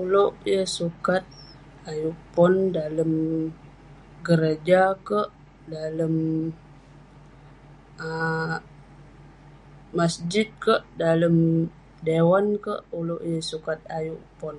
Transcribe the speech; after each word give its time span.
Ulouk 0.00 0.32
yeng 0.50 0.68
sukat 0.76 1.24
ayuk 1.90 2.18
pon 2.34 2.54
dalem 2.76 3.12
keroja 4.26 4.82
kerk, 5.06 5.30
dalem 5.74 6.14
um 8.06 8.50
masjid 9.98 10.46
kerk, 10.62 10.82
dalem 11.02 11.36
dewan 12.06 12.46
kerk.. 12.64 12.82
ulouk 13.00 13.22
yeng 13.28 13.44
sukat 13.50 13.78
ayuk 13.98 14.22
pon.. 14.38 14.56